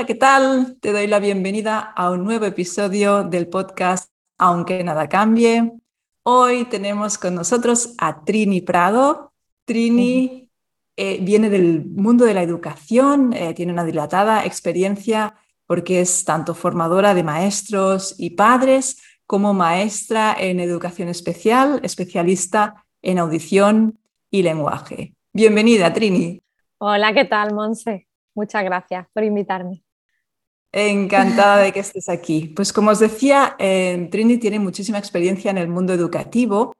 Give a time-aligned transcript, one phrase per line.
[0.00, 0.78] Hola, ¿qué tal?
[0.80, 5.72] Te doy la bienvenida a un nuevo episodio del podcast Aunque nada cambie.
[6.22, 9.34] Hoy tenemos con nosotros a Trini Prado.
[9.66, 10.48] Trini
[10.96, 15.34] eh, viene del mundo de la educación, eh, tiene una dilatada experiencia
[15.66, 23.18] porque es tanto formadora de maestros y padres como maestra en educación especial, especialista en
[23.18, 23.98] audición
[24.30, 25.14] y lenguaje.
[25.34, 26.40] Bienvenida, Trini.
[26.78, 28.06] Hola, ¿qué tal, Monse?
[28.34, 29.82] Muchas gracias por invitarme.
[30.72, 32.52] Encantada de que estés aquí.
[32.54, 36.74] Pues como os decía, eh, Trini tiene muchísima experiencia en el mundo educativo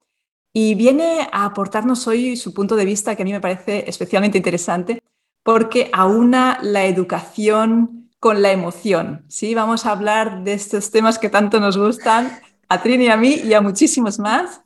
[0.52, 4.38] y viene a aportarnos hoy su punto de vista que a mí me parece especialmente
[4.38, 5.02] interesante
[5.42, 9.24] porque aúna la educación con la emoción.
[9.28, 9.54] ¿sí?
[9.54, 13.34] Vamos a hablar de estos temas que tanto nos gustan a Trini y a mí
[13.44, 14.62] y a muchísimos más,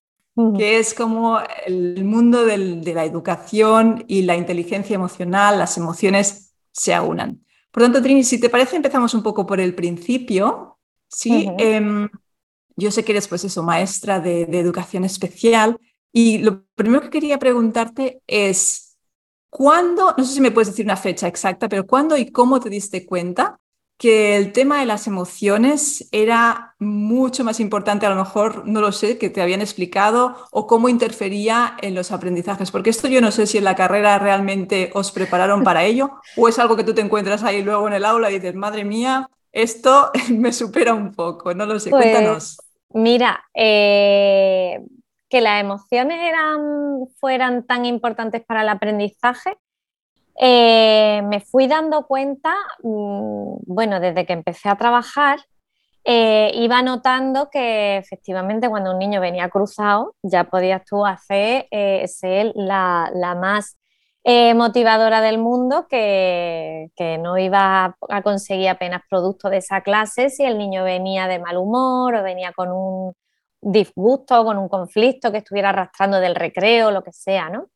[0.58, 2.58] que es como el mundo de
[2.92, 7.43] la educación y la inteligencia emocional, las emociones se aunan.
[7.74, 10.78] Por tanto, Trini, si te parece, empezamos un poco por el principio.
[11.08, 12.08] Sí, em,
[12.76, 15.76] yo sé que eres, pues eso, maestra de, educación especial.
[16.12, 18.96] Y lo primero que quería preguntarte es,
[19.50, 22.70] ¿cuándo, no sé si me puedes decir una fecha exacta, pero cuándo y cómo te
[22.70, 23.58] diste cuenta
[23.96, 28.92] que el tema de las emociones era mucho más importante, a lo mejor, no lo
[28.92, 33.30] sé, que te habían explicado o cómo interfería en los aprendizajes, porque esto yo no
[33.30, 36.94] sé si en la carrera realmente os prepararon para ello o es algo que tú
[36.94, 41.12] te encuentras ahí luego en el aula y dices, madre mía, esto me supera un
[41.12, 42.58] poco, no lo sé, pues, cuéntanos.
[42.90, 44.80] Mira, eh,
[45.28, 49.56] que las emociones eran, fueran tan importantes para el aprendizaje,
[50.40, 55.38] eh, me fui dando cuenta, mm, bueno, desde que empecé a trabajar,
[56.04, 62.06] eh, iba notando que efectivamente cuando un niño venía cruzado, ya podías tú hacer eh,
[62.08, 63.78] ser la, más
[64.56, 70.44] motivadora del mundo, que, que, no iba a conseguir apenas producto de esa clase si
[70.44, 73.12] el niño venía de mal humor o venía con un
[73.60, 77.68] disgusto, con un conflicto que estuviera arrastrando del recreo, lo que sea, ¿no?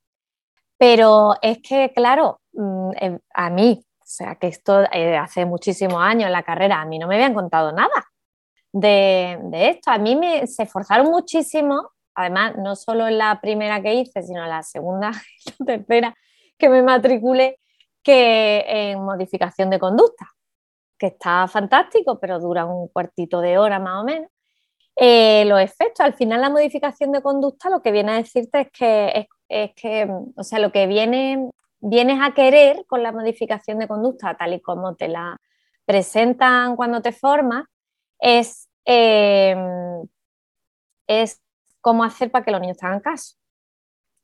[0.78, 6.00] Pero es que, claro, mm, eh, a mí, o sea, que esto eh, hace muchísimos
[6.00, 8.06] años en la carrera, a mí no me habían contado nada
[8.72, 9.91] de, esto.
[9.91, 14.44] A mí me, se esforzaron muchísimo, además, no solo en la primera que hice, sino
[14.44, 15.11] en la segunda
[15.47, 16.15] y la tercera
[16.56, 17.59] que me matriculé,
[18.03, 20.27] que en modificación de conducta,
[20.99, 24.31] que está fantástico, pero dura un cuartito de hora más o menos.
[25.01, 28.69] Eh, los efectos, al final la modificación de conducta lo que viene a decirte es
[28.73, 31.51] que es que, o sea, lo que viene,
[31.81, 35.39] vienes a querer con la modificación de conducta, tal y como te la
[35.87, 37.65] presentan cuando te formas,
[38.21, 40.07] es, em,
[41.07, 41.41] es
[41.81, 43.37] cómo hacer para que los niños te hagan caso.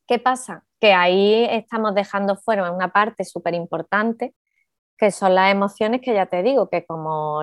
[0.07, 0.65] ¿Qué pasa?
[0.81, 4.35] Que ahí estamos dejando fuera una parte súper importante,
[4.99, 7.43] que son las emociones que ya te digo, que como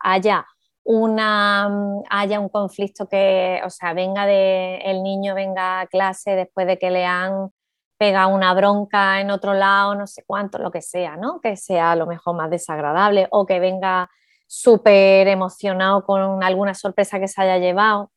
[0.00, 0.46] haya
[0.84, 1.70] una,
[2.10, 6.78] haya un conflicto que, o sea, venga de, el niño venga a clase después de
[6.78, 7.50] que le han
[7.98, 11.40] pegado una bronca en otro lado, no sé cuánto, lo que sea, ¿no?
[11.40, 14.10] Que sea a lo mejor más desagradable o que venga
[14.48, 18.10] súper emocionado con alguna sorpresa que se haya llevado,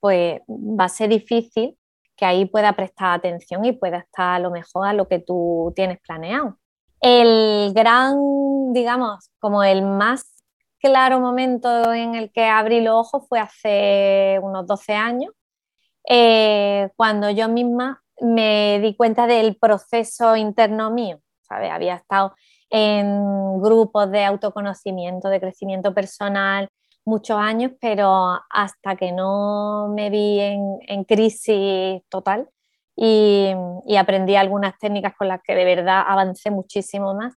[0.00, 1.78] pues va a ser difícil
[2.14, 5.72] que ahí pueda prestar atención y pueda estar a lo mejor a lo que tú
[5.74, 6.58] tienes planeado.
[7.00, 8.16] El gran,
[8.72, 10.35] digamos, como el más
[10.80, 15.32] claro momento en el que abrí los ojos fue hace unos 12 años,
[16.08, 21.20] eh, cuando yo misma me di cuenta del proceso interno mío.
[21.48, 21.70] ¿sabes?
[21.70, 22.34] Había estado
[22.70, 26.68] en grupos de autoconocimiento, de crecimiento personal,
[27.04, 32.48] muchos años, pero hasta que no me vi en, crisis total
[32.96, 33.52] y,
[33.86, 37.34] y, aprendí algunas técnicas con las que de verdad avancé muchísimo más,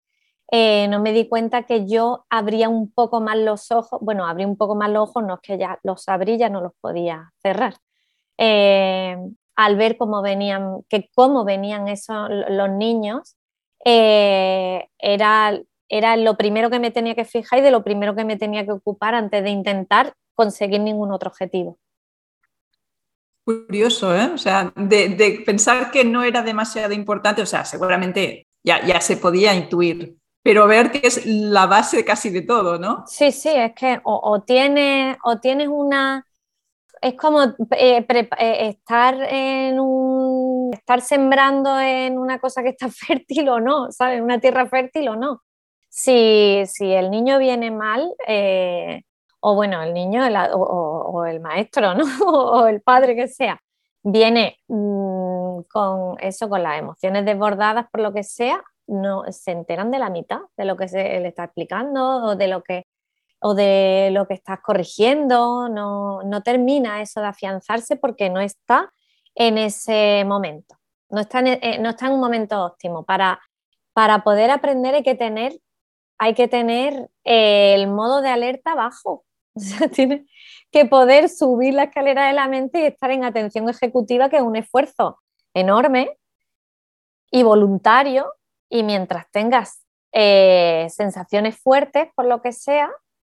[0.50, 4.46] eh, no me di cuenta que yo abría un poco más los ojos, bueno, abrí
[4.46, 7.34] un poco más los ojos, no es que ya los abrí, ya no los podía
[7.42, 7.76] cerrar.
[8.38, 9.18] Eh,
[9.56, 13.36] al ver cómo venían, que cómo venían esos, los niños,
[13.84, 15.60] eh, era,
[15.90, 18.64] era lo primero que me tenía que fijar y de lo primero que me tenía
[18.66, 21.78] que ocupar antes de intentar conseguir ningún otro objetivo.
[23.44, 24.30] Curioso, ¿eh?
[24.34, 29.18] O sea, de, pensar que no era demasiado importante, o sea, seguramente ya, ya se
[29.18, 30.18] podía intuir
[30.48, 33.04] pero ver que es la base casi de todo, ¿no?
[33.06, 36.26] Sí, sí, es que o, tienes, o tienes una...
[37.02, 40.74] Es como eh, eh, estar en un...
[40.74, 44.22] estar sembrando en una cosa que está fértil o no, ¿sabes?
[44.22, 45.44] Una tierra fértil o no.
[45.90, 49.04] Si, si el niño viene mal, eh,
[49.42, 50.22] o bueno, el niño
[50.54, 52.06] o, el maestro, ¿no?
[52.26, 53.60] o el padre que sea,
[54.02, 59.92] viene mm, con eso, con las emociones desbordadas por lo que sea, no se enteran
[59.92, 62.88] de la mitad de lo que se le está explicando o de lo que,
[63.40, 68.92] o de lo que estás corrigiendo, no, termina eso de afianzarse porque no está
[69.36, 70.76] en ese momento,
[71.10, 73.06] no está en, eh, no está en un momento óptimo.
[73.06, 73.40] Para,
[73.94, 75.54] para poder aprender hay que tener,
[76.18, 79.26] hay que tener eh, el modo de alerta bajo,
[79.56, 80.26] o sea, tiene
[80.72, 84.44] que poder subir la escalera de la mente y estar en atención ejecutiva, que es
[84.44, 85.20] un esfuerzo
[85.54, 86.18] enorme
[87.32, 88.32] y voluntario,
[88.70, 92.90] y mientras tengas eh, sensaciones fuertes por lo que sea,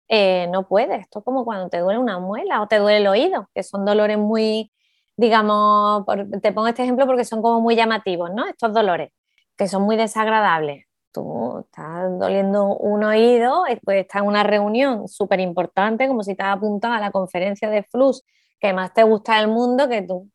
[0.07, 1.01] eh, no puedes.
[1.01, 3.85] Esto es como cuando te duele una muela o te duele el oído, que son
[3.85, 4.71] dolores muy,
[5.17, 6.05] digamos,
[6.41, 8.47] te pongo este ejemplo porque son como muy llamativos, ¿no?
[8.47, 9.11] Estos dolores,
[9.57, 10.85] que son muy desagradables.
[11.11, 16.55] Tú estás doliendo un oído, pues estás en una reunión súper importante, como si estás
[16.55, 18.23] apuntado a la conferencia de Flux
[18.59, 20.29] que más te gusta del mundo, que tú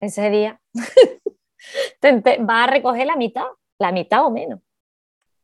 [0.00, 0.60] ese día
[2.40, 3.46] vas a recoger la mitad,
[3.78, 4.60] la mitad o menos.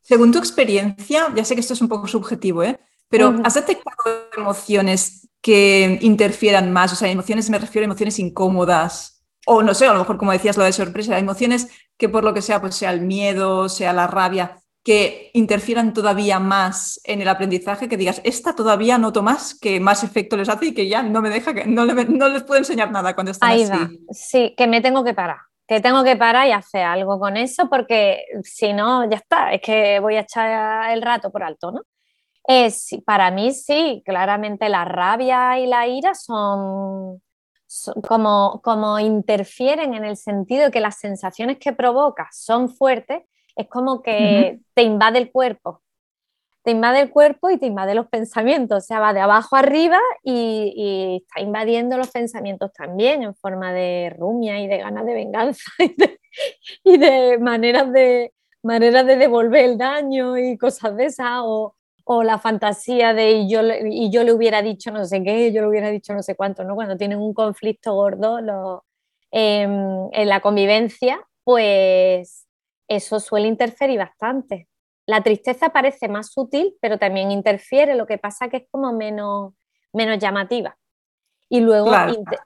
[0.03, 2.81] Según tu experiencia, ya sé que esto es un poco subjetivo, ¿eh?
[3.11, 6.93] pero ¿has detectado emociones que interfieran más?
[6.93, 9.25] O sea, emociones, me refiero a emociones incómodas.
[9.47, 11.69] O no sé, a lo mejor como decías lo de sorpresa, emociones
[11.99, 16.39] que por lo que sea, pues sea el miedo, sea la rabia, que interfieran todavía
[16.39, 20.67] más en el aprendizaje, que digas, esta todavía noto más, que más efecto les hace
[20.67, 23.51] y que ya no me deja, que no, no les puedo enseñar nada cuando están
[23.51, 23.73] Ahí así.
[23.73, 23.91] Va.
[24.13, 27.71] Sí, que me tengo que parar que tengo que parar y hacer algo con eso
[27.71, 31.83] porque si no, ya está, es que voy a echar el rato por alto, ¿no?
[33.07, 37.23] para mí sí, claramente la rabia y la ira son,
[38.09, 43.23] como, como interfieren en el sentido de que las sensaciones que provocas son fuertes,
[43.55, 45.83] es como que te invade el cuerpo
[46.63, 49.99] te invade el cuerpo y te invade los pensamientos, o sea, va de abajo arriba
[50.23, 55.71] y, está invadiendo los pensamientos también en forma de rumia y de ganas de venganza
[56.85, 61.75] y de, maneras, de maneras de devolver el daño y cosas de esas, o,
[62.25, 65.69] la fantasía de y yo, y yo le hubiera dicho no sé qué, yo le
[65.69, 66.75] hubiera dicho no sé cuánto, ¿no?
[66.75, 68.85] Cuando tienen un conflicto gordo
[69.31, 72.49] em, en la convivencia, pues
[72.89, 74.70] eso suele interferir bastante.
[75.11, 79.55] La tristeza parece más sutil, pero también interfiere, lo que pasa que es como menos,
[79.93, 80.79] menos llamativa.
[81.49, 81.91] Y luego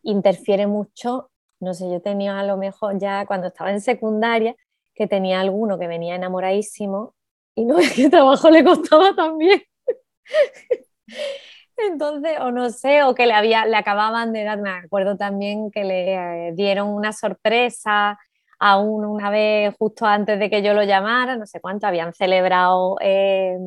[0.02, 1.30] interfiere mucho,
[1.60, 4.56] no sé, yo tenía a lo mejor ya cuando estaba en secundaria,
[4.94, 7.14] que tenía alguno que venía enamoradísimo
[7.54, 9.62] y no es que trabajo le costaba también.
[11.76, 15.70] Entonces, o no sé, o que le, había, le acababan de dar, me acuerdo también
[15.70, 18.18] que le eh, dieron una sorpresa
[18.66, 22.96] aún una vez justo antes de que yo lo llamara, no sé cuánto, habían celebrado,
[23.02, 23.58] eh,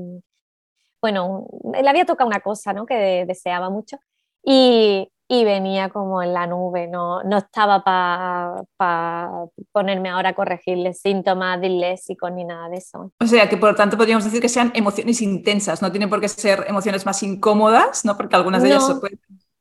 [0.99, 1.45] bueno,
[1.79, 2.87] le había tocado una cosa ¿no?
[2.87, 3.99] que deseaba mucho
[4.43, 9.29] y, venía como en la nube, no, no estaba para
[9.71, 13.11] ponerme ahora a corregirle síntomas disléxicos ni nada de eso.
[13.19, 16.27] O sea, que por tanto podríamos decir que sean emociones intensas, no tienen por qué
[16.27, 18.17] ser emociones más incómodas, ¿no?
[18.17, 18.83] Porque algunas de ellas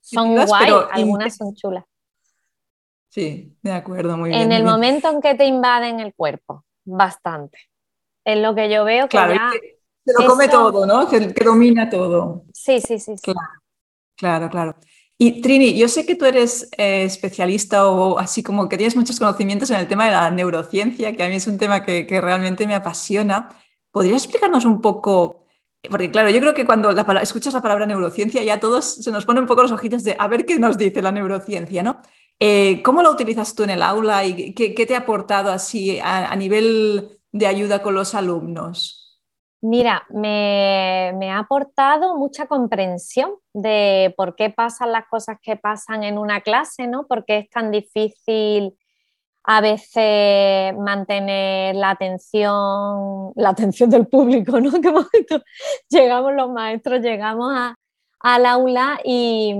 [0.00, 1.84] son guay, algunas son chulas.
[3.16, 4.42] Sí, de acuerdo, muy bien.
[4.42, 7.58] En el momento en que te invaden el cuerpo, bastante.
[8.22, 9.52] Es lo que yo veo que claro, ya...
[10.04, 11.08] se lo come todo, ¿no?
[11.08, 12.44] Que, domina todo.
[12.52, 13.14] Sí, sí, sí.
[14.18, 14.76] Claro, claro,
[15.16, 19.18] Y Trini, yo sé que tú eres eh, especialista o así como que tienes muchos
[19.18, 22.66] conocimientos en el tema de la neurociencia, que a mí es un tema que, realmente
[22.66, 23.48] me apasiona.
[23.90, 25.46] ¿Podrías explicarnos un poco?
[25.88, 29.44] Porque claro, yo creo que cuando escuchas la palabra neurociencia ya todos se nos ponen
[29.44, 32.02] un poco los ojitos de a ver qué nos dice la neurociencia, ¿no?
[32.38, 36.34] Eh, ¿Cómo lo utilizas tú en el aula y qué, te ha aportado así a,
[36.36, 39.20] nivel de ayuda con los alumnos?
[39.62, 46.18] Mira, me, ha aportado mucha comprensión de por qué pasan las cosas que pasan en
[46.18, 47.06] una clase, ¿no?
[47.06, 48.76] Por qué es tan difícil
[49.44, 54.70] a veces mantener la atención, la atención del público, ¿no?
[54.80, 55.42] Que
[55.88, 57.54] llegamos los maestros, llegamos
[58.20, 59.54] al aula y,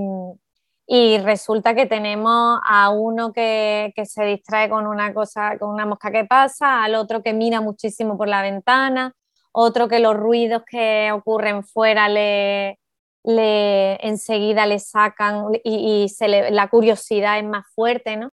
[0.89, 6.11] y resulta que tenemos a uno que, se distrae con una cosa, con una mosca
[6.11, 9.13] que pasa, al otro que mira muchísimo por la ventana,
[9.51, 12.79] otro que los ruidos que ocurren fuera le,
[13.23, 18.29] le enseguida le sacan y, se la curiosidad es más fuerte, ¿no?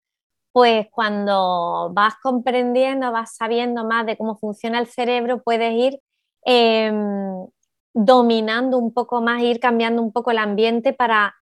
[0.52, 6.00] Pues cuando vas comprendiendo, vas sabiendo más de cómo funciona el cerebro, puedes ir
[6.44, 7.46] em,
[7.92, 11.34] dominando un poco más, ir cambiando un poco el ambiente para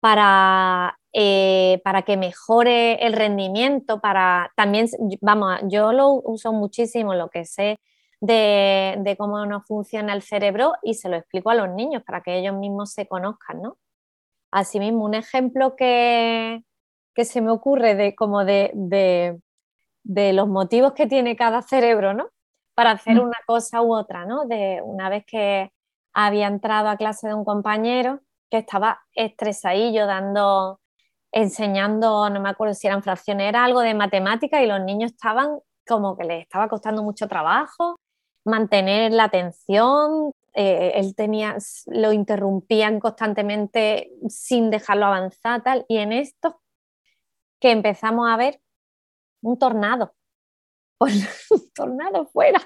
[0.00, 4.88] para, eh, para que mejore el rendimiento, para también,
[5.20, 7.78] vamos, yo lo uso muchísimo, lo que sé
[8.20, 12.38] de, cómo no funciona el cerebro y se lo explico a los niños para que
[12.38, 13.78] ellos mismos se conozcan, ¿no?
[14.50, 16.64] Asimismo, un ejemplo que,
[17.16, 22.30] se me ocurre de como de, de, los motivos que tiene cada cerebro, ¿no?
[22.74, 23.20] para hacer mm.
[23.20, 24.46] una cosa u otra, ¿no?
[24.46, 25.70] De una vez que
[26.14, 30.80] había entrado a clase de un compañero que estaba estresadillo dando,
[31.32, 35.60] enseñando, no me acuerdo si eran fracciones, era algo de matemática y los niños estaban
[35.86, 37.96] como que les estaba costando mucho trabajo
[38.44, 46.12] mantener la atención, eh, él tenía, lo interrumpían constantemente sin dejarlo avanzar, tal, y en
[46.12, 46.60] esto
[47.60, 48.60] que empezamos a ver
[49.42, 50.14] un tornado,
[51.00, 52.60] un tornado fuera,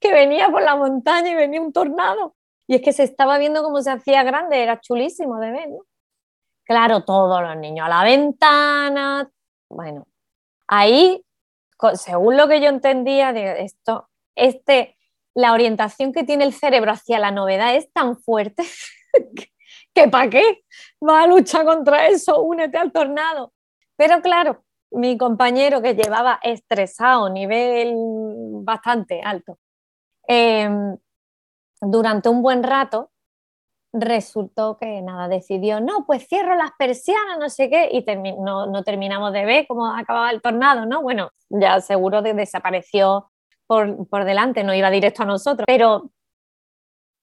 [0.00, 2.34] que venía por la montaña y venía un tornado,
[2.66, 5.78] y es que se estaba viendo cómo se hacía grande, era chulísimo de ver, ¿no?
[6.64, 9.30] Claro, todos los niños a la ventana,
[9.68, 10.06] bueno,
[10.66, 11.24] ahí,
[11.94, 14.96] según lo que yo entendía, de esto, este,
[15.34, 18.64] la orientación que tiene el cerebro hacia la novedad es tan fuerte
[19.94, 20.64] que, ¿para qué?
[21.06, 23.52] Va a luchar contra eso, únete al tornado.
[23.96, 27.94] Pero claro, mi compañero que llevaba estresado, nivel
[28.62, 29.58] bastante alto,
[30.26, 30.96] em,
[31.80, 33.10] durante un buen rato
[33.92, 38.04] resultó que nada, decidió, no, pues cierro las persianas, no sé qué, y
[38.38, 41.02] no, terminamos de ver cómo acababa el tornado, ¿no?
[41.02, 43.30] Bueno, ya seguro desapareció
[43.66, 46.10] por, por delante, no iba directo a nosotros, pero,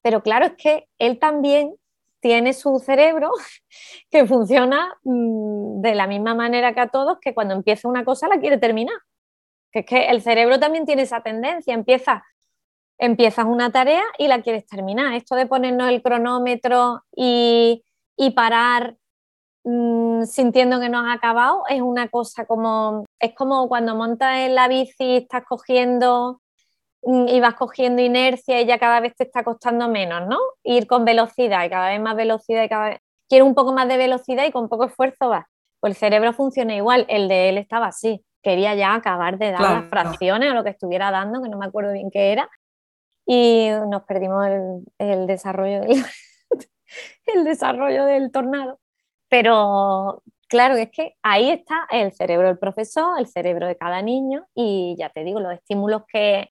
[0.01, 1.75] pero claro, es que él también
[2.23, 3.31] tiene su cerebro
[4.09, 8.27] que funciona mm, de la misma manera que a todos, que cuando empieza una cosa
[8.27, 8.95] la quiere terminar.
[9.71, 12.23] Que es que el cerebro también tiene esa tendencia, empieza,
[13.05, 15.13] empiezas una tarea y la quieres terminar.
[15.13, 17.83] Esto de ponernos el cronómetro y,
[18.17, 18.97] y parar
[19.65, 24.55] Mm, sintiendo que no has acabado, es una cosa como, es como cuando montas en
[24.55, 26.41] la bici y estás cogiendo
[27.03, 30.37] mm, y vas cogiendo inercia y ya cada vez te está costando menos, ¿no?
[30.63, 32.99] Ir con velocidad y cada vez más velocidad y cada vez...
[33.29, 35.45] Quiero un poco más de velocidad y con poco esfuerzo vas.
[35.79, 39.61] Pues el cerebro funciona igual, el de él estaba así, quería ya acabar de dar
[39.61, 42.49] las fracciones o lo que estuviera dando, que no me acuerdo bien qué era,
[43.25, 44.45] y nos perdimos
[44.97, 45.81] el, desarrollo
[47.25, 48.79] el desarrollo del tornado.
[49.29, 54.45] Pero claro, es que ahí está el cerebro del profesor, el cerebro de cada niño
[54.53, 56.49] y ya te digo, los estímulos que,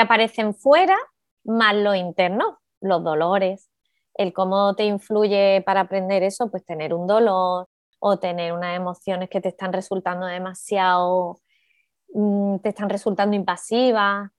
[0.00, 0.96] aparecen fuera
[1.44, 3.70] más los internos, los dolores,
[4.14, 7.68] el cómo te influye para aprender eso, pues tener un dolor
[8.00, 11.38] o tener unas emociones que te están resultando demasiado,
[12.14, 14.30] mm, te están resultando invasivas,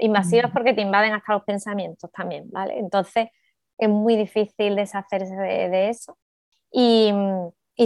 [0.00, 2.78] invasivas porque te invaden hasta los pensamientos también, ¿vale?
[2.78, 3.28] Entonces
[3.78, 6.18] es muy difícil deshacerse de eso
[6.70, 7.12] y,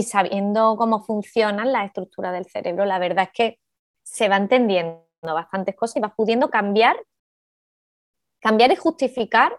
[0.03, 3.59] sabiendo cómo funciona la estructura del cerebro, la verdad es que
[4.03, 6.97] se va entendiendo bastantes cosas y vas pudiendo cambiar,
[8.39, 9.57] cambiar y justificar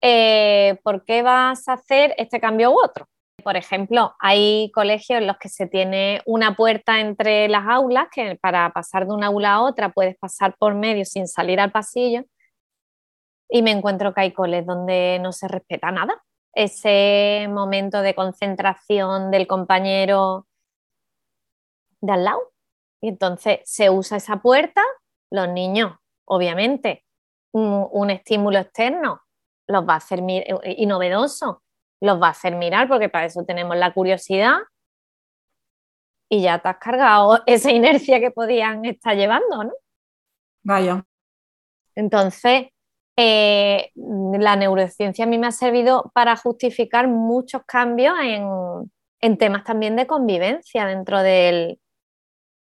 [0.00, 3.08] eh, por qué vas a hacer este cambio u otro.
[3.40, 8.38] Por ejemplo, hay colegios en los que se tiene una puerta entre las aulas, que
[8.40, 12.24] para pasar de una aula a otra puedes pasar por medio sin salir al pasillo.
[13.48, 19.30] Y me encuentro que hay coles donde no se respeta nada ese momento de concentración
[19.30, 20.46] del compañero
[22.00, 22.52] de al lado.
[23.00, 24.82] Y entonces se usa esa puerta,
[25.30, 27.04] los niños, obviamente,
[27.52, 29.22] un, estímulo externo
[29.66, 30.20] los va a hacer
[30.64, 31.62] y novedoso,
[32.00, 34.58] los va a hacer mirar porque para eso tenemos la curiosidad
[36.28, 39.72] y ya te has cargado esa inercia que podían estar llevando, ¿no?
[40.62, 41.04] Vaya.
[41.94, 42.68] Entonces,
[43.16, 49.96] eh, la neurociencia a mí me ha servido para justificar muchos cambios en, temas también
[49.96, 51.78] de convivencia dentro del,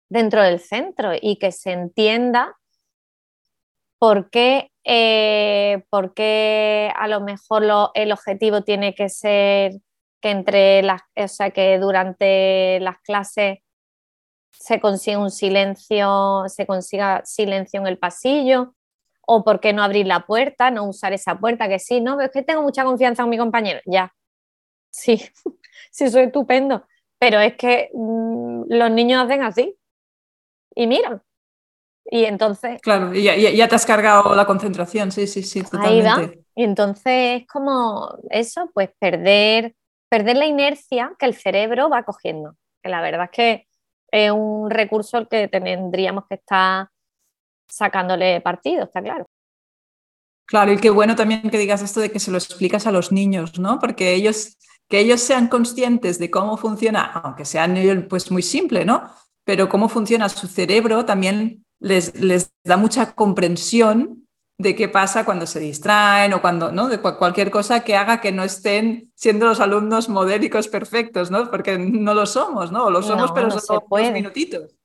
[0.09, 2.55] dentro del centro y que se entienda
[3.99, 5.83] por qué, eh,
[6.95, 7.63] a lo mejor
[7.93, 9.73] el objetivo tiene que ser
[10.21, 13.59] que entre las, o sea, que durante las clases
[14.51, 18.75] se consiga un silencio, se consiga silencio en el pasillo,
[19.27, 22.31] o por qué no abrir la puerta, no usar esa puerta, que sí, no, es
[22.31, 24.15] que tengo mucha confianza en mi compañero, ya,
[24.89, 25.21] sí,
[25.91, 26.87] sí, soy estupendo,
[27.19, 29.77] pero es que mm, los niños hacen así
[30.75, 31.21] y miran.
[32.09, 32.81] Y entonces...
[32.81, 36.09] Claro, ya, ya, te has cargado la concentración, sí, sí, sí, totalmente.
[36.09, 36.31] Ahí va.
[36.55, 39.75] Y entonces es como eso, pues perder,
[40.09, 42.55] perder la inercia que el cerebro va cogiendo.
[42.81, 43.67] Que la verdad es que
[44.11, 46.87] es un recurso al que tendríamos que estar
[47.67, 49.25] sacándole partido, está claro.
[50.45, 53.11] Claro, y qué bueno también que digas esto de que se lo explicas a los
[53.11, 53.79] niños, ¿no?
[53.79, 57.67] Porque ellos, que ellos sean conscientes de cómo funciona, aunque sea
[58.09, 59.11] pues muy simple, ¿no?
[59.43, 64.27] Pero cómo funciona su cerebro también les, les da mucha comprensión
[64.59, 66.87] de qué pasa cuando se distraen o cuando, ¿no?
[66.87, 71.49] De cualquier cosa que haga que no estén siendo los alumnos modélicos perfectos, ¿no?
[71.51, 72.89] Porque no lo somos, ¿no?
[72.89, 74.75] lo somos, pero no solo minutitos.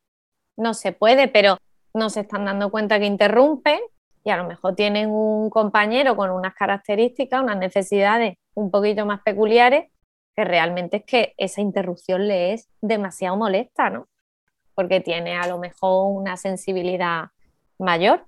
[0.56, 1.56] No se puede, pero
[1.94, 3.80] no se están dando cuenta que interrumpen
[4.24, 9.22] y a lo mejor tienen un compañero con unas características, unas necesidades un poquito más
[9.22, 9.90] peculiares,
[10.36, 14.06] que realmente es que esa interrupción le es demasiado molesta, ¿no?
[14.82, 17.26] Porque tiene a lo mejor una sensibilidad
[17.78, 18.26] mayor.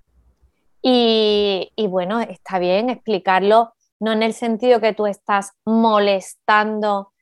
[0.81, 7.13] Y, bueno, está bien explicarlo, no en el sentido que tú estás molestando,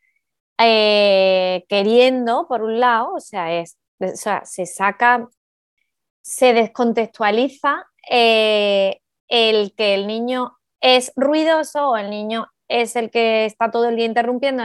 [0.58, 5.26] eh, queriendo, por un lado, o sea, es, o sea, se saca,
[6.20, 13.46] se descontextualiza eh, el que el niño es ruidoso o el niño es el que
[13.46, 14.62] está todo el día interrumpiendo.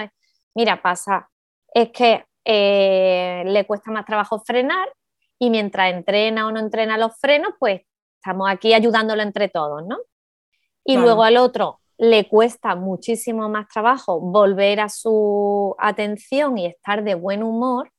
[0.55, 1.29] mira, pasa,
[1.73, 4.87] es que eh, le cuesta más trabajo frenar
[5.37, 7.81] y mientras entrena o no entrena los frenos, pues
[8.15, 9.97] estamos aquí ayudándolo entre todos, ¿no?
[10.85, 17.03] Y luego al otro le cuesta muchísimo más trabajo volver a su atención y estar
[17.03, 17.91] de buen humor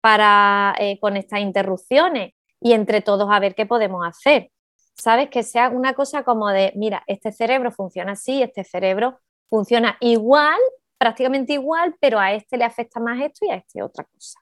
[0.00, 4.50] para eh, con estas interrupciones y entre todos a ver qué podemos hacer.
[4.94, 5.28] ¿Sabes?
[5.28, 9.18] Que sea una cosa como de, mira, este cerebro funciona así, este cerebro
[9.50, 10.58] funciona igual,
[11.00, 14.38] prácticamente igual, pero a este le afecta más esto y a este otra cosa.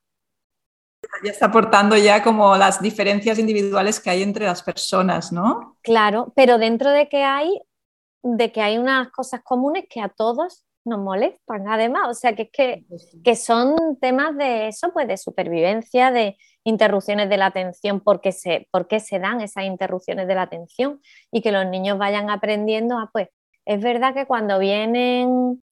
[1.23, 5.77] Ya está aportando ya como las diferencias individuales que hay entre las personas, ¿no?
[5.83, 7.61] Claro, pero dentro de que hay,
[8.25, 12.43] de que hay unas cosas comunes que a todos nos molestan, además, o sea, que
[12.43, 12.85] es que,
[13.23, 18.67] que son temas de eso, pues de supervivencia, de interrupciones de la atención, porque se,
[18.73, 21.01] por qué se dan esas interrupciones de la atención
[21.31, 23.29] y que los niños vayan aprendiendo a, pues,
[23.65, 25.63] es verdad que cuando vienen,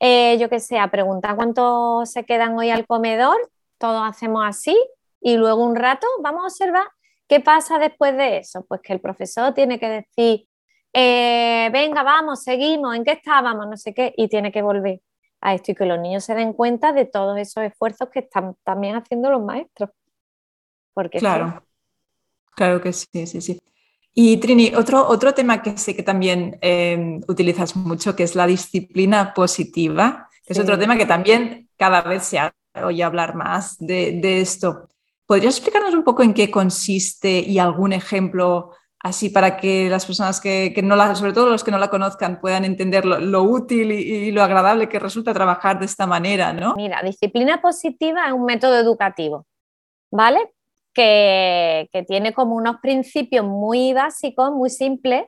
[0.00, 3.36] eh, yo qué sé, a preguntar cuánto se quedan hoy al comedor,
[3.78, 4.76] todos hacemos así
[5.20, 6.86] y luego un rato vamos a observar
[7.28, 8.64] qué pasa después de eso.
[8.66, 10.48] Pues que el profesor tiene que decir,
[10.92, 13.68] eh, venga, vamos, seguimos, ¿en qué estábamos?
[13.68, 15.00] No sé qué, y tiene que volver
[15.42, 18.56] a esto y que los niños se den cuenta de todos esos esfuerzos que están
[18.64, 19.90] también haciendo los maestros.
[20.94, 21.62] Porque claro,
[22.56, 23.60] claro que sí, sí, sí.
[24.12, 28.46] Y Trini, otro, otro tema que sé que también em, utilizas mucho, que es la
[28.46, 32.38] disciplina positiva, que es otro tema que también cada vez se
[32.82, 34.88] oye hablar más de, de esto.
[35.26, 40.40] ¿Podrías explicarnos un poco en qué consiste y algún ejemplo así para que las personas
[40.40, 44.30] que, no la, sobre todo los que no la conozcan, puedan entender lo, útil y,
[44.30, 46.74] lo agradable que resulta trabajar de esta manera, ¿no?
[46.76, 49.46] Mira, disciplina positiva es un método educativo,
[50.10, 50.52] ¿vale?
[50.92, 55.24] Que, tiene como unos principios muy básicos, muy simples,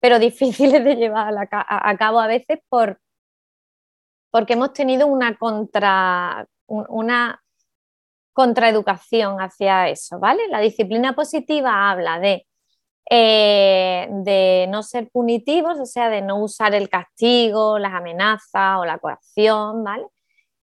[0.00, 3.00] pero difíciles de llevar a, cabo a veces por,
[4.30, 7.42] porque hemos tenido una contra una
[8.32, 10.48] contraeducación hacia eso, ¿vale?
[10.48, 12.46] La disciplina positiva habla de
[13.10, 18.84] eh, de no ser punitivos, o sea, de no usar el castigo, las amenazas o
[18.84, 20.06] la coacción, ¿vale?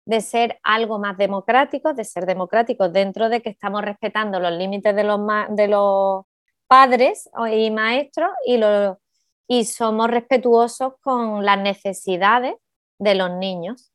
[0.09, 4.95] De ser algo más democráticos, de ser democráticos dentro de que estamos respetando los límites
[4.95, 5.19] de los,
[5.51, 6.23] de los
[6.65, 8.59] padres y maestros y,
[9.47, 12.55] y somos respetuosos con las necesidades
[12.97, 13.91] de los niños.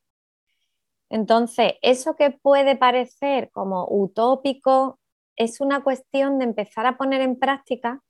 [1.09, 4.99] Entonces, eso que puede parecer como utópico
[5.35, 8.01] es una cuestión de empezar a poner en práctica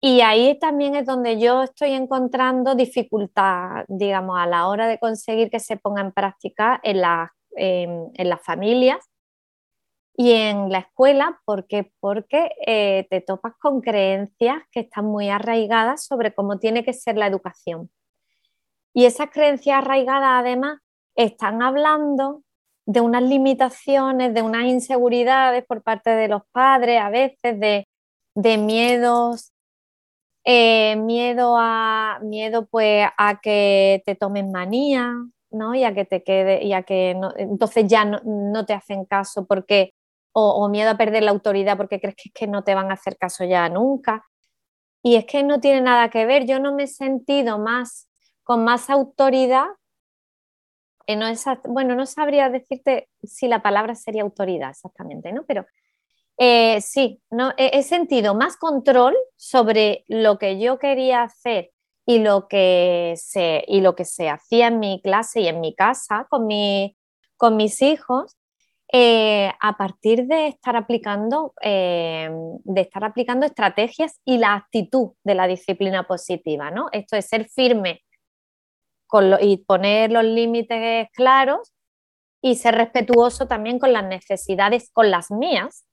[0.00, 5.50] y ahí también es donde yo estoy encontrando dificultad, digamos, a la hora de conseguir
[5.50, 7.02] que se ponga en práctica en,
[8.14, 9.04] en, las familias
[10.16, 16.04] y en la escuela, porque, porque eh, te topas con creencias que están muy arraigadas
[16.04, 17.90] sobre cómo tiene que ser la educación.
[18.94, 20.78] Y esas creencias arraigadas además
[21.16, 22.44] están hablando
[22.86, 27.88] de unas limitaciones, de unas inseguridades por parte de los padres, a veces de,
[28.36, 29.52] de miedos
[30.50, 35.12] eh, miedo a miedo pues a que te tomen manía,
[35.50, 35.74] ¿no?
[35.74, 39.92] Y a que te quede, y a que entonces ya no, te hacen caso porque,
[40.32, 43.18] o, miedo a perder la autoridad porque crees que, que no te van a hacer
[43.18, 44.24] caso ya nunca.
[45.02, 48.08] Y es que no tiene nada que ver, yo no me he sentido más
[48.42, 49.66] con más autoridad.
[51.06, 51.26] Eh, no
[51.64, 55.44] bueno, no sabría decirte si la palabra sería autoridad exactamente, ¿no?
[55.46, 55.66] Pero
[56.38, 61.72] eh, sí, no, he, sentido más control sobre lo que yo quería hacer
[62.06, 65.74] y lo que se, y lo que se hacía en mi clase y en mi
[65.74, 66.48] casa con,
[67.36, 68.36] con mis hijos
[68.92, 72.30] eh, a partir de estar aplicando eh,
[72.64, 76.88] de estar aplicando estrategias y la actitud de la disciplina positiva, ¿no?
[76.92, 78.02] Esto es ser firme
[79.40, 81.74] y poner los límites claros
[82.40, 85.87] y ser respetuoso también con las necesidades, con las mías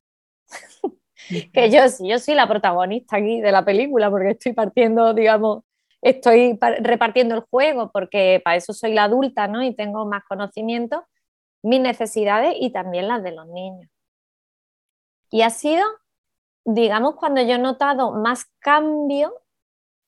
[1.53, 5.63] que yo, yo soy la protagonista aquí de la película porque estoy partiendo, digamos,
[6.01, 9.63] estoy repartiendo el juego porque para eso soy la adulta, ¿no?
[9.63, 11.05] Y tengo más conocimiento,
[11.63, 13.89] mis necesidades y también las de los niños.
[15.31, 15.83] Y ha sido
[16.65, 19.33] digamos, cuando yo he notado más cambio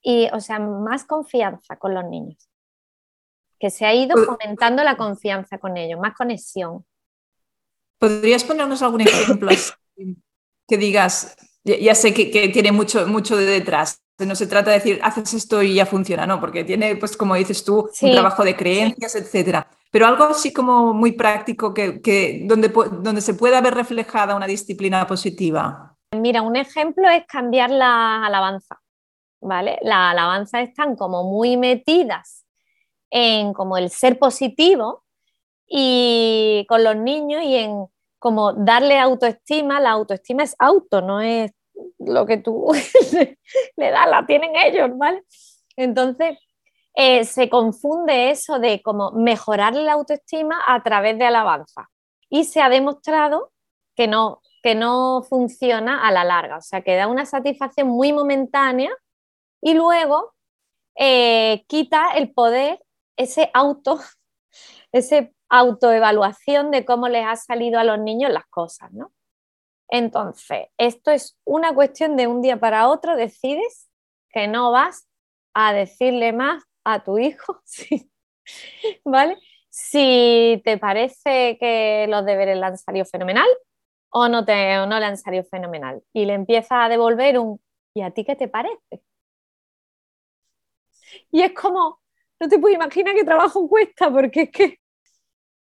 [0.02, 2.50] y, o sea, más confianza con los niños.
[3.60, 6.86] Que se ha ido fomentando la confianza con ellos, más conexión.
[8.00, 9.50] ¿Podrías ponernos algún ejemplo
[10.68, 15.00] que digas, ya, sé que, tiene mucho, mucho de detrás, no se trata de decir,
[15.04, 18.56] haces esto y ya funciona, no, porque tiene, pues como dices tú, un trabajo de
[18.56, 19.70] creencias, etcétera.
[19.92, 25.06] Pero algo así como muy práctico que, donde, donde se pueda ver reflejada una disciplina
[25.08, 25.96] positiva.
[26.16, 28.82] Mira, un ejemplo es cambiar la alabanza,
[29.42, 29.78] ¿vale?
[29.82, 32.46] Las alabanzas están como muy metidas
[33.10, 35.04] en como el ser positivo
[35.68, 37.88] y con los niños y en
[38.20, 41.52] como darle autoestima, la autoestima es auto, no es
[42.00, 42.72] lo que tú
[43.76, 45.24] le das, la tienen ellos, ¿vale?
[45.76, 46.38] Entonces,
[46.96, 51.90] eh, se confunde eso de como mejorar la autoestima a través de alabanza.
[52.30, 53.52] Y se ha demostrado
[53.96, 58.14] que no, que no funciona a la larga, o sea, que da una satisfacción muy
[58.14, 58.92] momentánea
[59.62, 60.34] y luego
[60.96, 62.84] eh, quita el poder,
[63.16, 64.00] ese auto,
[64.92, 69.12] ese autoevaluación de cómo les ha salido a los niños las cosas, ¿no?
[69.90, 73.90] Entonces, esto es una cuestión de un día para otro, decides
[74.30, 75.08] que no vas
[75.54, 77.62] a decirle más a tu hijo,
[79.06, 79.38] ¿vale?
[79.70, 83.48] Si te parece que los deberes le han salido fenomenal
[84.10, 86.02] o no, te, no le han salido fenomenal.
[86.14, 87.62] Y le empieza a devolver un,
[87.94, 89.02] ¿y a ti qué te parece?
[91.32, 92.02] Y es como,
[92.40, 94.80] no te puedo imaginar qué trabajo cuesta, porque es que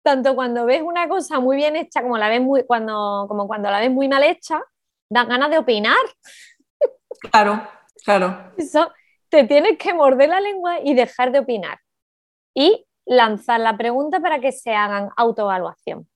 [0.06, 3.68] tanto cuando ves una cosa muy bien hecha como, la ves muy, cuando, como cuando
[3.72, 4.62] la ves muy mal hecha,
[5.10, 5.96] dan ganas de opinar.
[7.32, 7.66] Claro,
[8.04, 8.52] claro.
[8.56, 8.92] Eso,
[9.28, 11.80] te tienes que morder la lengua y dejar de opinar.
[12.54, 16.08] Y lanzar la pregunta para que se hagan autoevaluación.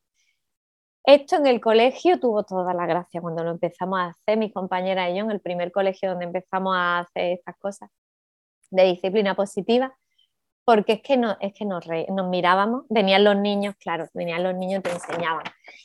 [1.02, 5.10] Esto en el colegio tuvo toda la gracia cuando lo empezamos a hacer, mis compañeras
[5.10, 7.90] y yo, en el primer colegio donde empezamos a hacer estas cosas
[8.70, 9.96] de disciplina positiva,
[10.70, 14.54] porque es que, no, es que nos, nos mirábamos, venían los niños, claro, venían los
[14.54, 15.42] niños y te enseñaban,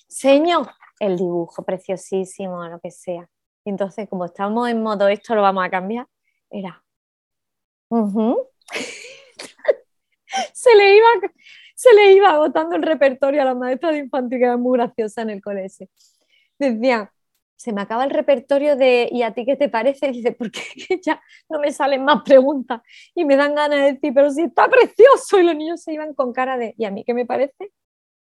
[0.08, 0.69] señor,
[1.00, 3.28] el dibujo preciosísimo, lo que sea.
[3.65, 6.06] entonces, como estamos en modo esto lo vamos a cambiar,
[6.52, 6.84] era,
[10.54, 11.08] se le iba
[11.74, 15.24] se le iba agotando el repertorio a la maestra de infantil que era muy graciosa
[15.24, 15.88] en el colegio.
[16.60, 17.12] Decía,
[17.56, 20.08] se me acaba el repertorio de ¿y a ti qué te parece?
[20.08, 20.62] Y dice, porque
[21.04, 22.82] ya no me salen más preguntas
[23.13, 25.39] y me dan ganas de decir, pero si está precioso.
[25.39, 27.72] Y los niños se iban con cara de ¿y a mí qué me parece?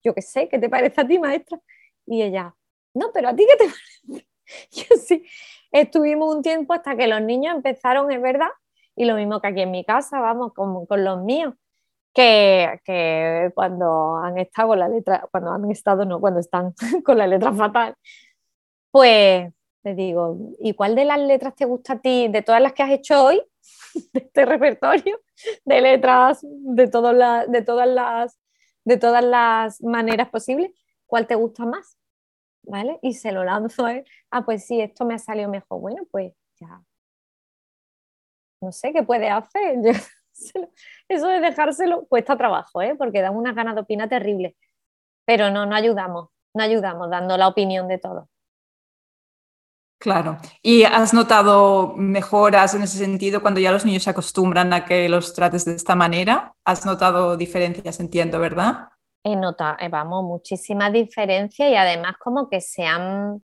[0.03, 1.59] Yo qué sé, ¿qué te parece a ti, maestra?
[2.05, 2.55] Y ella,
[2.93, 3.71] no, pero a ti qué te
[4.07, 4.27] parece?
[4.71, 5.25] Yo sí,
[5.71, 8.49] estuvimos un tiempo hasta que los niños empezaron, es verdad,
[8.95, 11.53] y lo mismo que aquí en mi casa, vamos, con, con los míos,
[12.13, 17.17] que, que, cuando han estado con la letra, cuando han estado, no, cuando están con
[17.17, 17.95] la letra fatal,
[18.93, 19.51] pues
[19.81, 22.83] te digo, ¿y cuál de las letras te gusta a ti, de todas las que
[22.83, 23.41] has hecho hoy,
[24.13, 25.19] de este repertorio
[25.65, 28.39] de letras, de, todas de, todas las,
[28.85, 30.71] de todas las maneras posibles,
[31.07, 31.97] cuál te gusta más?
[32.61, 32.99] ¿Vale?
[33.01, 35.81] Y se lo lanzo a él, ah, pues sí, esto me ha salido mejor.
[35.81, 36.83] Bueno, pues ya.
[38.61, 39.79] No sé qué puede hacer.
[41.09, 42.95] Eso de dejárselo cuesta trabajo, ¿eh?
[42.95, 44.55] porque dan unas ganas de opinar terribles.
[45.25, 48.29] Pero no, no ayudamos, no ayudamos dando la opinión de todos.
[50.03, 50.37] Claro.
[50.61, 55.07] ¿Y has notado mejoras en ese sentido cuando ya los niños se acostumbran a que
[55.07, 56.53] los trates de esta manera?
[56.65, 58.89] ¿Has notado diferencias, entiendo, verdad?
[59.23, 63.41] He notado, eh, vamos, muchísimas diferencias y además como que se han,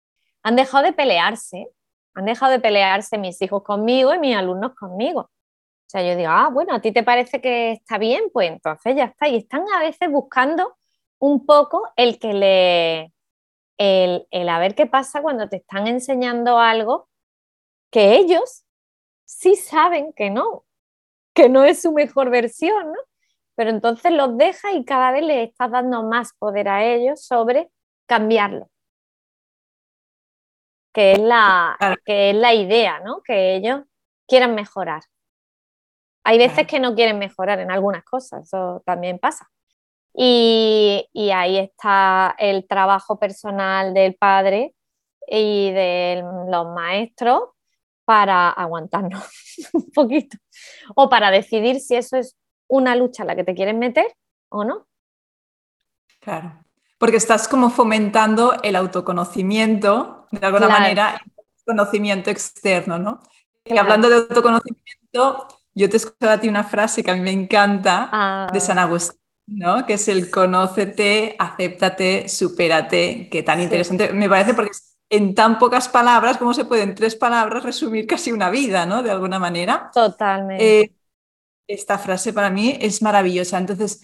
[0.44, 1.70] han dejado de pelearse,
[2.14, 5.22] han dejado de pelearse mis hijos conmigo y mis alumnos conmigo.
[5.22, 8.94] O sea, yo digo, ah, bueno, a ti te parece que está bien, pues entonces
[8.94, 9.26] ya está.
[9.26, 10.76] Y están a veces buscando
[11.18, 13.13] un poco el que le,
[13.78, 17.08] el, a ver qué pasa cuando te están enseñando algo
[17.90, 18.64] que ellos
[19.24, 20.64] sí saben que no,
[21.34, 22.98] que no es su mejor versión, ¿no?
[23.56, 27.70] Pero entonces los deja y cada vez les estás dando más poder a ellos sobre
[28.06, 28.68] cambiarlo.
[30.92, 33.20] Que es la, que es la idea, ¿no?
[33.22, 33.82] Que ellos
[34.28, 35.02] quieran mejorar.
[36.24, 39.50] Hay veces que no quieren mejorar en algunas cosas, eso también pasa.
[40.16, 44.74] Y, ahí está el trabajo personal del padre
[45.26, 47.50] y de los maestros
[48.04, 49.24] para aguantarnos
[49.72, 50.36] un poquito
[50.94, 52.36] o para decidir si eso es
[52.68, 54.06] una lucha a la que te quieres meter
[54.50, 54.86] o no.
[56.20, 56.64] Claro,
[56.98, 63.20] porque estás como fomentando el autoconocimiento, de alguna manera, el conocimiento externo, ¿no?
[63.64, 67.32] Y hablando de autoconocimiento, yo te escucho a ti una frase que a mí me
[67.32, 68.46] encanta ah.
[68.52, 69.23] de San Agustín
[69.86, 74.72] que es el conócete, acéptate, supérate, que tan interesante me parece porque
[75.10, 79.02] en tan pocas palabras, cómo se puede en tres palabras resumir casi una vida, ¿no?
[79.02, 79.90] De alguna manera.
[79.92, 80.80] Totalmente.
[80.80, 80.92] Eh,
[81.66, 83.58] esta frase para mí es maravillosa.
[83.58, 84.02] Entonces,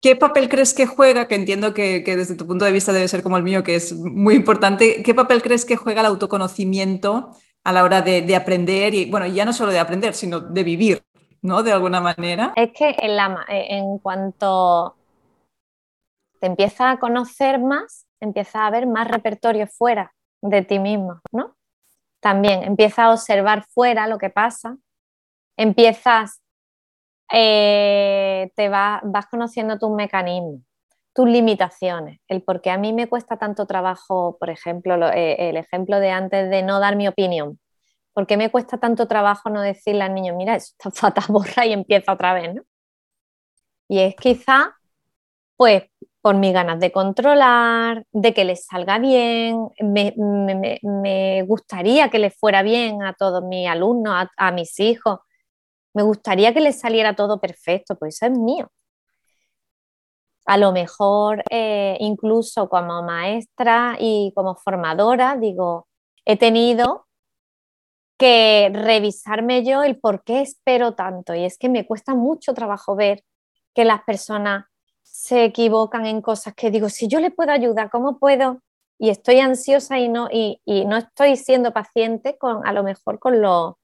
[0.00, 1.26] ¿qué papel crees que juega?
[1.26, 3.92] Que entiendo que, desde tu punto de vista debe ser como el mío, que es
[3.94, 5.02] muy importante.
[5.02, 7.30] ¿Qué papel crees que juega el autoconocimiento
[7.64, 8.94] a la hora de, aprender?
[8.94, 11.02] Y bueno, ya no solo de aprender, sino de vivir,
[11.42, 11.62] ¿no?
[11.62, 12.52] De alguna manera.
[12.56, 14.96] Es que en, la, en cuanto
[16.40, 21.56] te empiezas a conocer más, empiezas a ver más repertorio fuera de ti mismo, ¿no?
[22.20, 24.76] También empiezas a observar fuera lo que pasa,
[25.56, 26.40] empiezas,
[27.32, 30.62] eh, te vas conociendo tus mecanismos,
[31.14, 35.56] tus limitaciones, el por qué a mí me cuesta tanto trabajo, por ejemplo, eh, el
[35.56, 37.60] ejemplo de antes de no dar mi opinión,
[38.12, 40.90] ¿por qué me cuesta tanto trabajo no decirle al niño, mira, eso está
[41.24, 42.62] fatal, y empieza otra vez, ¿no?
[43.88, 44.76] Y es quizá,
[45.56, 45.84] pues,
[46.22, 52.62] por mis ganas de controlar, de que les salga bien, me, gustaría que les fuera
[52.62, 55.20] bien a todos mis alumnos, a, mis hijos,
[55.94, 58.70] me gustaría que les saliera todo perfecto, pues eso es mío.
[60.46, 65.86] A lo mejor, eh, incluso como maestra y como formadora, digo,
[66.24, 67.06] he tenido
[68.22, 71.34] que revisarme yo el por qué espero tanto.
[71.34, 73.24] Y es que me cuesta mucho trabajo ver
[73.74, 74.66] que las personas
[75.02, 78.62] se equivocan en cosas que digo, si yo le puedo ayudar, ¿cómo puedo?
[78.96, 83.42] Y estoy ansiosa y no, y, no estoy siendo paciente con, a lo mejor con,
[83.42, 83.74] los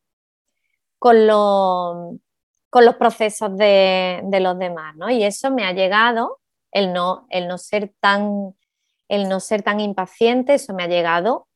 [1.01, 2.23] con,
[2.71, 5.11] con los procesos de, los demás, ¿no?
[5.11, 6.39] Y eso me ha llegado,
[6.71, 8.55] el no, el no ser tan
[9.09, 11.49] el no ser tan impaciente, eso me ha llegado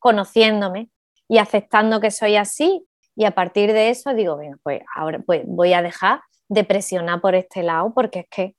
[0.00, 0.90] conociéndome
[1.28, 2.86] y aceptando que soy así.
[3.16, 7.20] Y a partir de eso digo, bueno, pues ahora pues voy a dejar de presionar
[7.20, 8.54] por este lado porque es que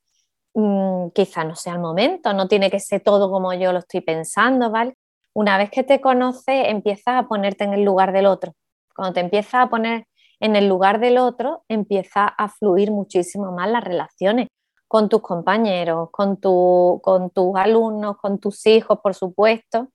[0.56, 4.00] Mm, quizá no sea el momento, no tiene que ser todo como yo lo estoy
[4.02, 4.96] pensando, ¿vale?
[5.34, 8.54] Una vez que te conoces, empiezas a ponerte en el lugar del otro.
[8.96, 10.06] Cuando te empiezas a poner
[10.40, 14.48] en el lugar del otro, empieza a fluir muchísimo más las relaciones
[14.88, 19.90] con tus compañeros, con, con tus alumnos, con tus hijos, por supuesto,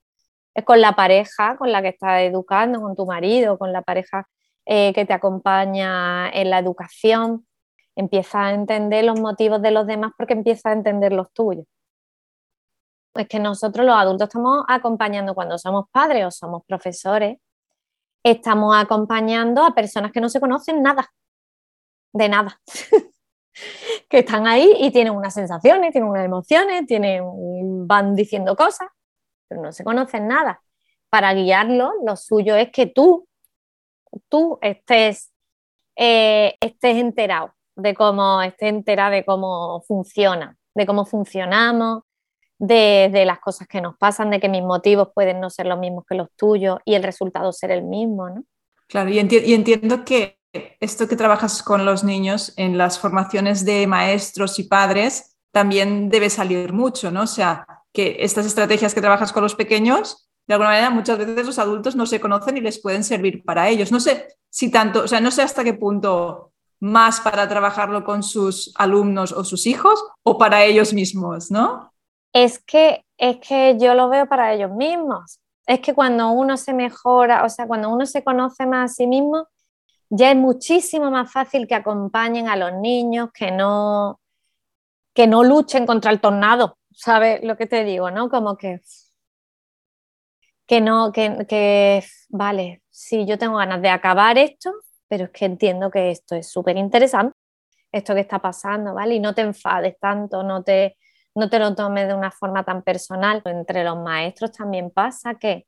[0.55, 4.27] es con la pareja con la que estás educando, con tu marido, con la pareja
[4.67, 7.47] eh, que te acompaña en la educación
[7.97, 11.67] empieza a entender los motivos de los demás porque empieza a entender los tuyos.
[13.15, 17.39] Es que nosotros los adultos estamos acompañando cuando somos padres o somos profesores,
[18.23, 21.13] estamos acompañando a personas que no se conocen nada,
[22.13, 22.61] de nada,
[24.09, 27.25] que están ahí y tienen unas sensaciones, tienen unas emociones, tienen,
[27.87, 28.89] van diciendo cosas,
[29.51, 30.63] pero no se conocen nada.
[31.11, 33.29] Para guiarlos, lo suyo es que tú,
[34.29, 35.33] tú estés,
[35.97, 42.05] eh, estés enterado de cómo esté entera de cómo funciona, de cómo funcionamos,
[42.59, 46.05] de, las cosas que nos pasan, de que mis motivos pueden no ser los mismos
[46.09, 48.45] que los tuyos y el resultado ser el mismo, ¿no?
[48.87, 53.87] Claro, y, y entiendo que esto que trabajas con los niños en las formaciones de
[53.87, 57.23] maestros y padres también debe salir mucho, ¿no?
[57.23, 61.47] O sea, que estas estrategias que trabajas con los pequeños, de alguna manera muchas veces
[61.47, 63.93] los adultos no se conocen y les pueden servir para ellos.
[63.93, 68.23] No sé si tanto, o sea, no sé hasta qué punto más para trabajarlo con
[68.23, 71.93] sus alumnos o sus hijos o para ellos mismos, ¿no?
[72.33, 75.41] Es que, es que yo lo veo para ellos mismos.
[75.67, 79.07] Es que cuando uno se mejora, o sea, cuando uno se conoce más a sí
[79.07, 79.47] mismo,
[80.09, 84.21] ya es muchísimo más fácil que acompañen a los niños, que no,
[85.15, 88.11] que no luchen contra el tornado, ¿sabes lo que te digo?
[88.11, 88.29] ¿no?
[88.29, 88.81] Como que,
[90.67, 94.73] que no, que, que, vale, si yo tengo ganas de acabar esto,
[95.09, 97.37] pero es que entiendo que esto es súper interesante,
[97.93, 99.17] esto que está pasando, ¿vale?
[99.17, 100.97] Y no te enfades tanto, no te,
[101.35, 103.43] no te lo tomes de una forma tan personal.
[103.45, 105.67] Entre los maestros también pasa que,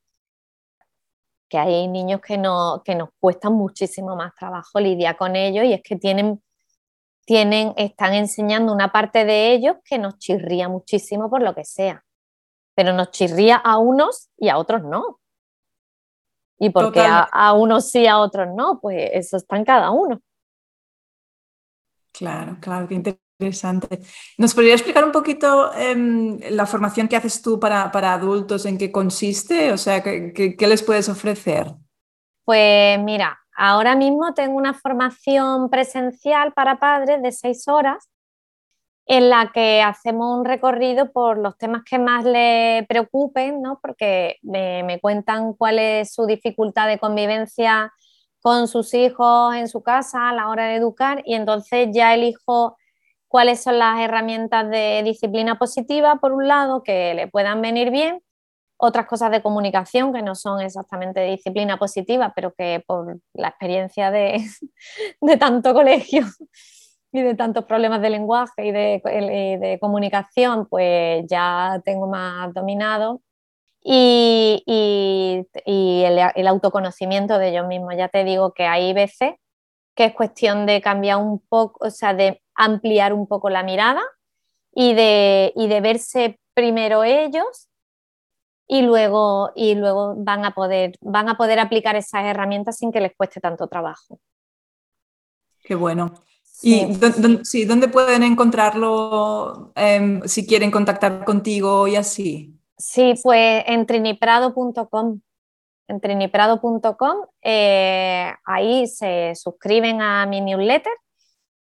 [1.49, 5.73] que hay niños que, no, que nos cuesta muchísimo más trabajo lidiar con ellos y
[5.73, 6.43] es que tienen,
[7.33, 12.05] tienen, están enseñando una parte de ellos que nos chirría muchísimo por lo que sea,
[12.75, 15.19] pero nos chirría a unos y a otros no.
[16.59, 20.21] Y porque a, a, unos sí, a otros no, pues eso está en cada uno.
[22.13, 24.01] Claro, claro, qué interesante.
[24.37, 28.93] ¿Nos podría explicar un poquito em, la formación que haces tú para, adultos, en qué
[28.93, 29.73] consiste?
[29.73, 31.73] O sea, ¿qué, les puedes ofrecer?
[32.45, 38.11] Pues mira, ahora mismo tengo una formación presencial para padres de seis horas
[39.07, 43.79] en la que hacemos un recorrido por los temas que más le preocupen, ¿no?
[43.81, 47.93] porque me, cuentan cuál es su dificultad de convivencia
[48.41, 52.77] con sus hijos en su casa a la hora de educar y entonces ya elijo
[53.29, 58.21] cuáles son las herramientas de disciplina positiva, por un lado, que le puedan venir bien,
[58.85, 63.49] otras cosas de comunicación que no son exactamente de disciplina positiva, pero que por la
[63.49, 64.45] experiencia de,
[65.39, 66.27] tanto colegio
[67.13, 73.23] y de tantos problemas de lenguaje y de, comunicación, pues ya tengo más dominado.
[73.85, 77.95] Y, el, el, autoconocimiento de ellos mismos.
[77.97, 79.35] Ya te digo que hay veces
[79.95, 84.03] que es cuestión de cambiar un poco, o sea, de ampliar un poco la mirada
[84.75, 87.69] y de, y de verse primero ellos
[88.73, 93.01] y luego, y luego van, a poder, van a poder aplicar esas herramientas sin que
[93.01, 94.19] les cueste tanto trabajo.
[95.63, 96.15] Qué bueno.
[96.63, 96.87] ¿Y
[97.67, 102.59] dónde, pueden encontrarlo em, si quieren contactar contigo y así?
[102.79, 105.21] Sí, pues en triniprado.com.
[105.89, 110.95] En triniprado.com, eh, ahí se suscriben a mi newsletter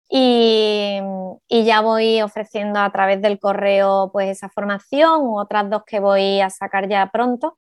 [0.09, 1.01] y,
[1.51, 6.51] ya voy ofreciendo a través del correo pues esa formación otras dos que voy a
[6.51, 7.59] sacar ya pronto.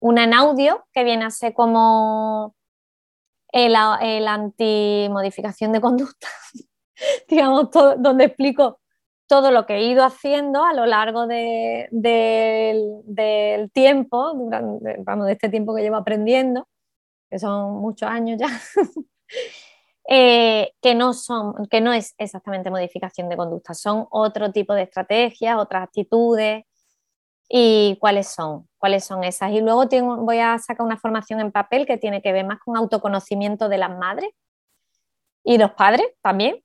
[0.00, 2.54] Una en audio que viene a ser como
[3.52, 6.28] el, el anti-modificación de conducta,
[7.28, 8.80] digamos, donde explico
[9.26, 11.88] todo lo que he ido haciendo a lo largo del
[13.72, 16.68] tiempo, durante, vamos, de este tiempo que llevo aprendiendo,
[17.30, 18.48] que son muchos años ya.
[20.06, 24.82] Eh, que, no son, que no es exactamente modificación de conducta, son otro tipo de
[24.82, 26.64] estrategias, otras actitudes
[27.48, 29.52] y cuáles son, cuáles son esas.
[29.52, 32.60] Y luego tengo, voy a sacar una formación en papel que tiene que ver más
[32.60, 34.30] con autoconocimiento de las madres
[35.42, 36.62] y los padres también,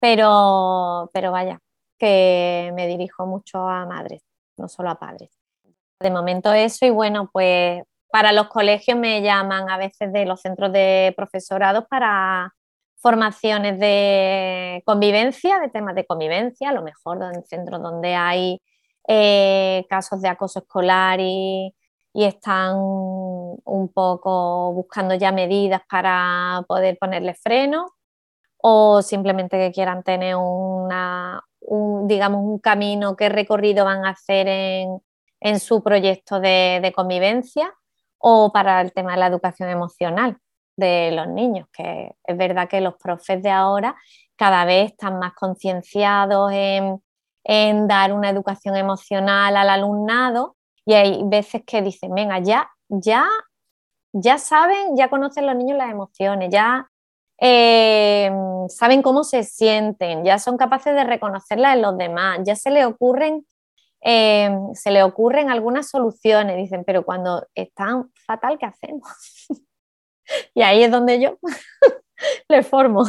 [0.00, 1.60] pero, pero vaya,
[1.98, 4.22] que me dirijo mucho a madres,
[4.56, 5.30] no solo a padres.
[6.00, 10.40] De momento eso y bueno, pues para los colegios me llaman a veces de los
[10.40, 12.52] centros de profesorados para
[13.02, 18.62] formaciones de convivencia, de temas de convivencia, a lo mejor en centros donde hay
[19.08, 21.74] eh, casos de acoso escolar y,
[22.14, 27.86] están un poco buscando ya medidas para poder ponerle freno
[28.58, 34.46] o simplemente que quieran tener una, un, digamos, un camino que recorrido van a hacer
[34.48, 37.74] en, su proyecto de convivencia
[38.18, 40.38] o para el tema de la educación emocional
[40.76, 43.96] de los niños, que es verdad que los profes de ahora
[44.36, 47.00] cada vez están más concienciados en,
[47.88, 53.28] dar una educación emocional al alumnado y hay veces que dicen, venga, ya, ya,
[54.12, 56.88] ya saben, ya conocen los niños las emociones, ya
[57.40, 58.30] eh,
[58.68, 62.84] saben cómo se sienten, ya son capaces de reconocerlas en los demás, ya se le
[62.84, 63.44] ocurren,
[64.00, 69.08] eh, se le ocurren algunas soluciones, dicen, pero cuando están fatal, ¿qué hacemos?
[70.54, 71.38] y ahí es donde yo
[72.48, 73.04] le formo.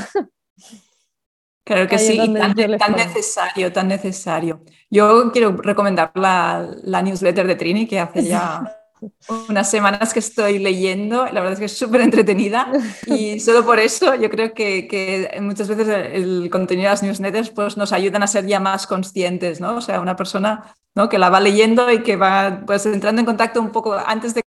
[1.66, 2.56] Claro que sí, tan,
[2.94, 4.62] necesario, tan necesario.
[4.90, 8.84] Yo quiero recomendar la, la, newsletter de Trini, que hace ya
[9.50, 11.26] unas semanas que estoy leyendo.
[11.26, 12.70] La verdad es que es súper entretenida
[13.06, 17.50] y solo por eso yo creo que, que, muchas veces el contenido de las newsletters
[17.52, 19.78] pues, nos ayudan a ser ya más conscientes, ¿no?
[19.78, 21.10] O sea, una persona ¿no?
[21.10, 24.43] que la va leyendo y que va pues, entrando en contacto un poco antes de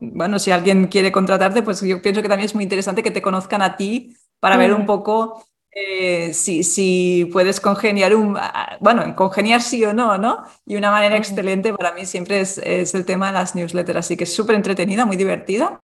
[0.00, 3.22] bueno, si alguien quiere contratarte, pues yo pienso que también es muy interesante que te
[3.22, 4.86] conozcan a ti para ver un mm.
[4.86, 8.36] poco eh, si, si, puedes congeniar un,
[8.80, 10.44] bueno, congeniar sí o no, ¿no?
[10.66, 14.24] Y una manera excelente para mí siempre es, el tema de las newsletters, así que
[14.24, 15.80] es súper entretenida, muy divertida.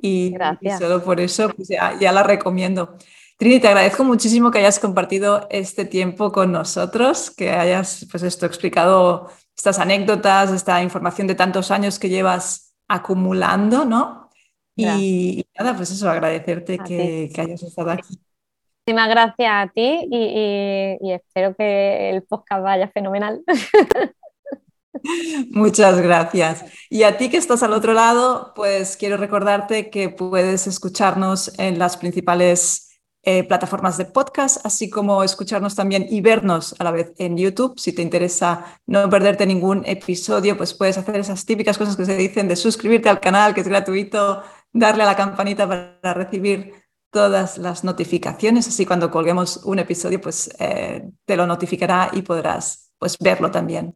[0.00, 0.34] y,
[0.78, 2.96] solo por eso pues ya, ya, la recomiendo.
[3.38, 8.46] Trini, te agradezco muchísimo que hayas compartido este tiempo con nosotros, que hayas pues esto
[8.46, 14.30] explicado estas anécdotas, esta información de tantos años que llevas acumulando, ¿no?
[14.76, 18.18] Y, nada, pues eso, agradecerte que, hayas estado aquí.
[18.86, 23.42] Muchísimas gracias a ti y, espero que el podcast vaya fenomenal.
[25.50, 26.64] Muchas gracias.
[26.90, 31.78] Y a ti que estás al otro lado, pues quiero recordarte que puedes escucharnos en
[31.78, 32.91] las principales
[33.24, 37.78] eh, plataformas de podcast, así como escucharnos también y vernos a la vez en YouTube.
[37.78, 42.16] Si te interesa no perderte ningún episodio, pues puedes hacer esas típicas cosas que se
[42.16, 44.42] dicen de suscribirte al canal, que es gratuito,
[44.72, 46.74] darle a la campanita para recibir
[47.10, 52.92] todas las notificaciones, así cuando colguemos un episodio, pues eh, te lo notificará y podrás
[52.98, 53.94] pues, verlo también.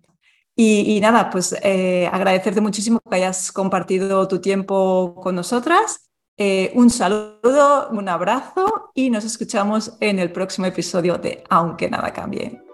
[0.58, 6.05] Y, nada, pues eh, agradecerte muchísimo que hayas compartido tu tiempo con nosotras
[6.38, 12.12] eh, un saludo, un abrazo y nos escuchamos en el próximo episodio de Aunque nada
[12.12, 12.65] cambie.